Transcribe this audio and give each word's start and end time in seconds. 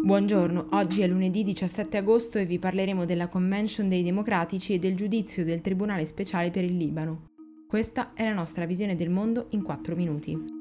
Buongiorno, 0.00 0.68
oggi 0.70 1.02
è 1.02 1.08
lunedì 1.08 1.42
17 1.42 1.96
agosto 1.96 2.38
e 2.38 2.46
vi 2.46 2.58
parleremo 2.58 3.04
della 3.04 3.26
Convention 3.26 3.88
dei 3.88 4.04
Democratici 4.04 4.72
e 4.72 4.78
del 4.78 4.94
giudizio 4.94 5.44
del 5.44 5.60
Tribunale 5.60 6.04
Speciale 6.04 6.50
per 6.50 6.62
il 6.62 6.76
Libano. 6.76 7.30
Questa 7.66 8.12
è 8.14 8.22
la 8.22 8.32
nostra 8.32 8.64
visione 8.64 8.94
del 8.94 9.10
mondo 9.10 9.48
in 9.50 9.62
4 9.62 9.96
minuti. 9.96 10.56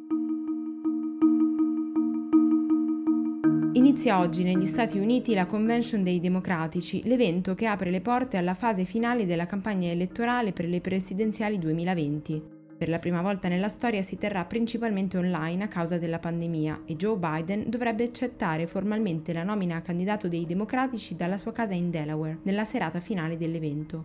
Inizia 3.74 4.20
oggi 4.20 4.44
negli 4.44 4.66
Stati 4.66 4.98
Uniti 4.98 5.36
la 5.36 5.46
Convention 5.46 6.04
dei 6.04 6.20
Democratici, 6.20 7.04
l'evento 7.06 7.54
che 7.54 7.68
apre 7.68 7.92
le 7.92 8.02
porte 8.02 8.38
alla 8.38 8.56
fase 8.56 8.86
finale 8.86 9.28
della 9.28 9.46
campagna 9.46 9.90
elettorale 9.90 10.52
per 10.52 10.66
le 10.66 10.82
presidenziali 10.82 11.60
2020. 11.60 12.57
Per 12.78 12.90
la 12.90 13.00
prima 13.00 13.24
volta 13.24 13.48
nella 13.48 13.70
storia 13.70 14.04
si 14.04 14.20
terrà 14.20 14.46
principalmente 14.46 15.18
online 15.18 15.64
a 15.64 15.68
causa 15.68 15.98
della 15.98 16.20
pandemia 16.20 16.84
e 16.86 16.96
Joe 16.96 17.18
Biden 17.18 17.64
dovrebbe 17.70 18.04
accettare 18.04 18.68
formalmente 18.68 19.34
la 19.34 19.44
nomina 19.44 19.78
a 19.78 19.82
candidato 19.82 20.28
dei 20.28 20.46
democratici 20.46 21.16
dalla 21.16 21.38
sua 21.38 21.52
casa 21.52 21.74
in 21.74 21.90
Delaware 21.90 22.38
nella 22.44 22.66
serata 22.66 23.00
finale 23.00 23.36
dell'evento. 23.36 24.04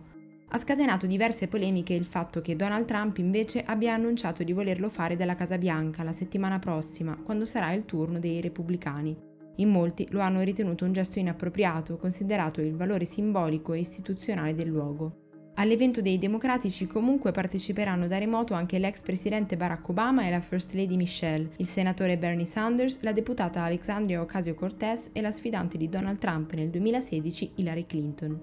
Ha 0.49 0.57
scatenato 0.57 1.05
diverse 1.05 1.47
polemiche 1.47 1.93
il 1.93 2.05
fatto 2.05 2.41
che 2.41 2.55
Donald 2.55 2.85
Trump 2.85 3.17
invece 3.17 3.63
abbia 3.63 3.93
annunciato 3.93 4.43
di 4.43 4.53
volerlo 4.53 4.89
fare 4.89 5.15
dalla 5.15 5.35
Casa 5.35 5.59
Bianca 5.59 6.03
la 6.03 6.13
settimana 6.13 6.57
prossima, 6.57 7.15
quando 7.23 7.45
sarà 7.45 7.71
il 7.73 7.85
turno 7.85 8.17
dei 8.17 8.41
repubblicani. 8.41 9.15
In 9.57 9.69
molti 9.69 10.07
lo 10.09 10.19
hanno 10.19 10.41
ritenuto 10.41 10.83
un 10.83 10.93
gesto 10.93 11.19
inappropriato, 11.19 11.97
considerato 11.97 12.59
il 12.59 12.75
valore 12.75 13.05
simbolico 13.05 13.73
e 13.73 13.79
istituzionale 13.79 14.55
del 14.55 14.67
luogo. 14.67 15.22
All'evento 15.55 16.01
dei 16.01 16.17
democratici 16.17 16.87
comunque 16.87 17.31
parteciperanno 17.31 18.07
da 18.07 18.17
remoto 18.17 18.55
anche 18.55 18.79
l'ex 18.79 19.01
presidente 19.01 19.55
Barack 19.55 19.87
Obama 19.87 20.25
e 20.25 20.31
la 20.31 20.41
First 20.41 20.73
Lady 20.73 20.95
Michelle, 20.95 21.49
il 21.57 21.67
senatore 21.67 22.17
Bernie 22.17 22.45
Sanders, 22.45 22.99
la 23.01 23.11
deputata 23.11 23.61
Alexandria 23.61 24.21
Ocasio-Cortez 24.21 25.11
e 25.13 25.21
la 25.21 25.31
sfidante 25.31 25.77
di 25.77 25.89
Donald 25.89 26.17
Trump 26.17 26.53
nel 26.53 26.69
2016 26.69 27.51
Hillary 27.55 27.85
Clinton. 27.85 28.41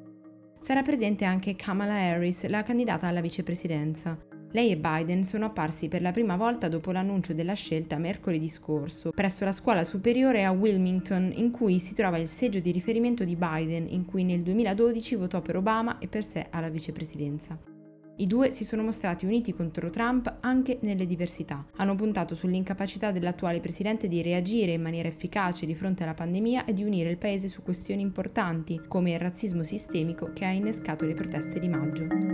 Sarà 0.60 0.82
presente 0.82 1.24
anche 1.24 1.56
Kamala 1.56 1.94
Harris, 1.94 2.46
la 2.46 2.62
candidata 2.62 3.08
alla 3.08 3.20
vicepresidenza. 3.20 4.29
Lei 4.52 4.72
e 4.72 4.76
Biden 4.76 5.22
sono 5.22 5.44
apparsi 5.44 5.86
per 5.86 6.02
la 6.02 6.10
prima 6.10 6.36
volta 6.36 6.66
dopo 6.66 6.90
l'annuncio 6.90 7.34
della 7.34 7.54
scelta 7.54 7.96
mercoledì 7.98 8.48
scorso, 8.48 9.12
presso 9.12 9.44
la 9.44 9.52
scuola 9.52 9.84
superiore 9.84 10.44
a 10.44 10.50
Wilmington, 10.50 11.30
in 11.36 11.52
cui 11.52 11.78
si 11.78 11.94
trova 11.94 12.18
il 12.18 12.26
seggio 12.26 12.58
di 12.58 12.72
riferimento 12.72 13.24
di 13.24 13.36
Biden, 13.36 13.86
in 13.90 14.04
cui 14.04 14.24
nel 14.24 14.42
2012 14.42 15.14
votò 15.14 15.40
per 15.40 15.56
Obama 15.56 15.98
e 15.98 16.08
per 16.08 16.24
sé 16.24 16.48
alla 16.50 16.68
vicepresidenza. 16.68 17.56
I 18.16 18.26
due 18.26 18.50
si 18.50 18.64
sono 18.64 18.82
mostrati 18.82 19.24
uniti 19.24 19.54
contro 19.54 19.88
Trump 19.88 20.38
anche 20.40 20.78
nelle 20.82 21.06
diversità. 21.06 21.64
Hanno 21.76 21.94
puntato 21.94 22.34
sull'incapacità 22.34 23.12
dell'attuale 23.12 23.60
presidente 23.60 24.08
di 24.08 24.20
reagire 24.20 24.72
in 24.72 24.82
maniera 24.82 25.08
efficace 25.08 25.64
di 25.64 25.76
fronte 25.76 26.02
alla 26.02 26.12
pandemia 26.12 26.64
e 26.64 26.72
di 26.72 26.82
unire 26.82 27.08
il 27.08 27.18
paese 27.18 27.48
su 27.48 27.62
questioni 27.62 28.02
importanti, 28.02 28.80
come 28.88 29.12
il 29.12 29.20
razzismo 29.20 29.62
sistemico 29.62 30.32
che 30.34 30.44
ha 30.44 30.50
innescato 30.50 31.06
le 31.06 31.14
proteste 31.14 31.60
di 31.60 31.68
maggio. 31.68 32.29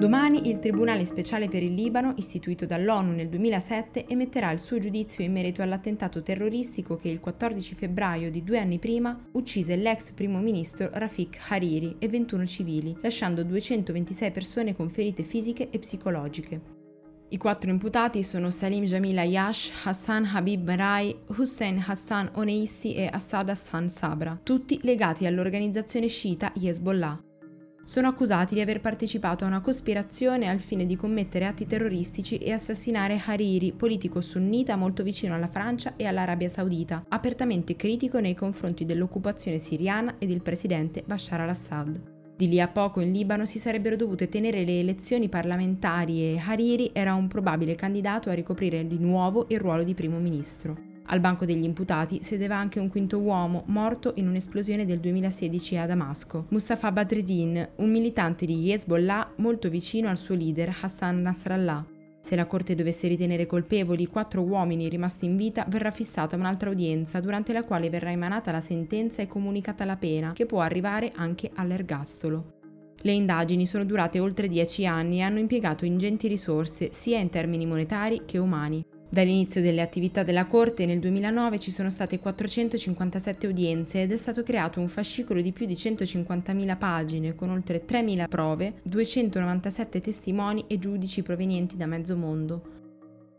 Domani 0.00 0.48
il 0.48 0.60
Tribunale 0.60 1.04
speciale 1.04 1.46
per 1.46 1.62
il 1.62 1.74
Libano, 1.74 2.14
istituito 2.16 2.64
dall'ONU 2.64 3.12
nel 3.12 3.28
2007, 3.28 4.06
emetterà 4.06 4.50
il 4.50 4.58
suo 4.58 4.78
giudizio 4.78 5.22
in 5.22 5.30
merito 5.30 5.60
all'attentato 5.60 6.22
terroristico 6.22 6.96
che 6.96 7.10
il 7.10 7.20
14 7.20 7.74
febbraio 7.74 8.30
di 8.30 8.42
due 8.42 8.58
anni 8.58 8.78
prima 8.78 9.14
uccise 9.32 9.76
l'ex 9.76 10.12
primo 10.12 10.38
ministro 10.38 10.88
Rafik 10.90 11.38
Hariri 11.50 11.96
e 11.98 12.08
21 12.08 12.46
civili, 12.46 12.96
lasciando 13.02 13.44
226 13.44 14.30
persone 14.30 14.74
con 14.74 14.88
ferite 14.88 15.22
fisiche 15.22 15.68
e 15.68 15.78
psicologiche. 15.78 16.60
I 17.28 17.36
quattro 17.36 17.68
imputati 17.68 18.22
sono 18.22 18.48
Salim 18.48 18.84
Jamil 18.84 19.18
Ayash, 19.18 19.84
Hassan 19.84 20.30
Habib 20.32 20.66
Merai, 20.66 21.14
Hussein 21.36 21.84
Hassan 21.86 22.30
Oneissi 22.36 22.94
e 22.94 23.06
Assad 23.12 23.50
Hassan 23.50 23.90
Sabra, 23.90 24.40
tutti 24.42 24.78
legati 24.80 25.26
all'organizzazione 25.26 26.06
sciita 26.06 26.54
Hezbollah 26.58 27.24
sono 27.90 28.06
accusati 28.06 28.54
di 28.54 28.60
aver 28.60 28.80
partecipato 28.80 29.42
a 29.42 29.48
una 29.48 29.60
cospirazione 29.60 30.48
al 30.48 30.60
fine 30.60 30.86
di 30.86 30.94
commettere 30.94 31.46
atti 31.46 31.66
terroristici 31.66 32.38
e 32.38 32.52
assassinare 32.52 33.20
Hariri, 33.26 33.72
politico 33.72 34.20
sunnita 34.20 34.76
molto 34.76 35.02
vicino 35.02 35.34
alla 35.34 35.48
Francia 35.48 35.94
e 35.96 36.06
all'Arabia 36.06 36.48
Saudita, 36.48 37.04
apertamente 37.08 37.74
critico 37.74 38.20
nei 38.20 38.36
confronti 38.36 38.84
dell'occupazione 38.84 39.58
siriana 39.58 40.14
e 40.18 40.26
del 40.26 40.40
presidente 40.40 41.02
Bashar 41.04 41.40
al-Assad. 41.40 42.00
Di 42.36 42.48
lì 42.48 42.60
a 42.60 42.68
poco 42.68 43.00
in 43.00 43.10
Libano 43.10 43.44
si 43.44 43.58
sarebbero 43.58 43.96
dovute 43.96 44.28
tenere 44.28 44.64
le 44.64 44.78
elezioni 44.78 45.28
parlamentari 45.28 46.20
e 46.22 46.40
Hariri 46.46 46.90
era 46.92 47.14
un 47.14 47.26
probabile 47.26 47.74
candidato 47.74 48.30
a 48.30 48.34
ricoprire 48.34 48.86
di 48.86 49.00
nuovo 49.00 49.46
il 49.48 49.58
ruolo 49.58 49.82
di 49.82 49.94
primo 49.94 50.18
ministro. 50.18 50.89
Al 51.12 51.18
banco 51.18 51.44
degli 51.44 51.64
imputati 51.64 52.22
sedeva 52.22 52.56
anche 52.56 52.78
un 52.78 52.88
quinto 52.88 53.18
uomo, 53.18 53.64
morto 53.66 54.12
in 54.16 54.28
un'esplosione 54.28 54.86
del 54.86 55.00
2016 55.00 55.76
a 55.78 55.86
Damasco, 55.86 56.46
Mustafa 56.50 56.92
Badreddin, 56.92 57.68
un 57.76 57.90
militante 57.90 58.46
di 58.46 58.70
Hezbollah 58.70 59.32
molto 59.38 59.68
vicino 59.68 60.08
al 60.08 60.16
suo 60.16 60.36
leader 60.36 60.72
Hassan 60.82 61.20
Nasrallah. 61.20 61.84
Se 62.20 62.36
la 62.36 62.46
Corte 62.46 62.76
dovesse 62.76 63.08
ritenere 63.08 63.46
colpevoli 63.46 64.06
quattro 64.06 64.42
uomini 64.42 64.88
rimasti 64.88 65.24
in 65.24 65.36
vita, 65.36 65.66
verrà 65.68 65.90
fissata 65.90 66.36
un'altra 66.36 66.70
udienza, 66.70 67.18
durante 67.18 67.52
la 67.52 67.64
quale 67.64 67.90
verrà 67.90 68.12
emanata 68.12 68.52
la 68.52 68.60
sentenza 68.60 69.20
e 69.20 69.26
comunicata 69.26 69.84
la 69.84 69.96
pena, 69.96 70.30
che 70.32 70.46
può 70.46 70.60
arrivare 70.60 71.10
anche 71.16 71.50
all'ergastolo. 71.54 72.58
Le 73.02 73.12
indagini 73.12 73.66
sono 73.66 73.84
durate 73.84 74.20
oltre 74.20 74.46
dieci 74.46 74.86
anni 74.86 75.18
e 75.18 75.22
hanno 75.22 75.40
impiegato 75.40 75.84
ingenti 75.84 76.28
risorse, 76.28 76.92
sia 76.92 77.18
in 77.18 77.30
termini 77.30 77.66
monetari 77.66 78.22
che 78.26 78.38
umani. 78.38 78.84
Dall'inizio 79.12 79.60
delle 79.60 79.80
attività 79.82 80.22
della 80.22 80.46
Corte 80.46 80.86
nel 80.86 81.00
2009 81.00 81.58
ci 81.58 81.72
sono 81.72 81.90
state 81.90 82.20
457 82.20 83.48
udienze 83.48 84.02
ed 84.02 84.12
è 84.12 84.16
stato 84.16 84.44
creato 84.44 84.78
un 84.78 84.86
fascicolo 84.86 85.40
di 85.40 85.50
più 85.50 85.66
di 85.66 85.74
150.000 85.74 86.78
pagine 86.78 87.34
con 87.34 87.50
oltre 87.50 87.84
3.000 87.84 88.28
prove, 88.28 88.74
297 88.84 90.00
testimoni 90.00 90.64
e 90.68 90.78
giudici 90.78 91.22
provenienti 91.22 91.76
da 91.76 91.86
mezzo 91.86 92.16
mondo. 92.16 92.60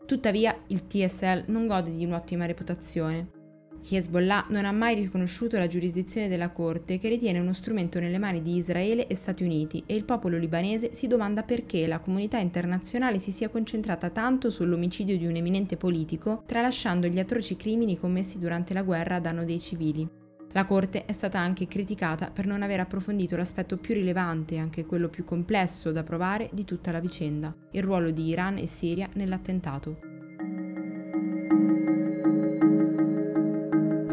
Tuttavia 0.04 0.54
il 0.66 0.86
TSL 0.86 1.44
non 1.46 1.66
gode 1.66 1.90
di 1.90 2.04
un'ottima 2.04 2.44
reputazione. 2.44 3.40
Hezbollah 3.88 4.46
non 4.48 4.64
ha 4.64 4.72
mai 4.72 4.94
riconosciuto 4.94 5.58
la 5.58 5.66
giurisdizione 5.66 6.28
della 6.28 6.50
Corte 6.50 6.98
che 6.98 7.08
ritiene 7.08 7.38
uno 7.38 7.52
strumento 7.52 7.98
nelle 7.98 8.18
mani 8.18 8.40
di 8.40 8.56
Israele 8.56 9.06
e 9.06 9.14
Stati 9.14 9.42
Uniti 9.42 9.82
e 9.86 9.94
il 9.94 10.04
popolo 10.04 10.38
libanese 10.38 10.94
si 10.94 11.06
domanda 11.06 11.42
perché 11.42 11.86
la 11.86 11.98
comunità 11.98 12.38
internazionale 12.38 13.18
si 13.18 13.32
sia 13.32 13.48
concentrata 13.48 14.10
tanto 14.10 14.50
sull'omicidio 14.50 15.18
di 15.18 15.26
un 15.26 15.36
eminente 15.36 15.76
politico, 15.76 16.42
tralasciando 16.46 17.06
gli 17.08 17.18
atroci 17.18 17.56
crimini 17.56 17.98
commessi 17.98 18.38
durante 18.38 18.72
la 18.72 18.82
guerra 18.82 19.16
a 19.16 19.20
danno 19.20 19.44
dei 19.44 19.60
civili. 19.60 20.08
La 20.52 20.64
Corte 20.64 21.06
è 21.06 21.12
stata 21.12 21.38
anche 21.38 21.66
criticata 21.66 22.30
per 22.30 22.46
non 22.46 22.62
aver 22.62 22.80
approfondito 22.80 23.36
l'aspetto 23.36 23.78
più 23.78 23.94
rilevante 23.94 24.58
anche 24.58 24.84
quello 24.84 25.08
più 25.08 25.24
complesso 25.24 25.92
da 25.92 26.02
provare 26.02 26.50
di 26.52 26.64
tutta 26.64 26.92
la 26.92 27.00
vicenda, 27.00 27.54
il 27.72 27.82
ruolo 27.82 28.10
di 28.10 28.26
Iran 28.26 28.58
e 28.58 28.66
Siria 28.66 29.08
nell'attentato. 29.14 30.11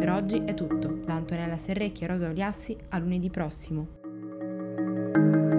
Per 0.10 0.18
oggi 0.18 0.42
è 0.44 0.56
tutto. 0.56 1.02
Da 1.06 1.14
Antonella 1.14 1.56
Serrecchi 1.56 2.04
e 2.04 2.08
Rosa 2.08 2.30
Oliassi 2.30 2.76
a 2.90 2.98
lunedì 2.98 3.30
prossimo. 3.30 5.59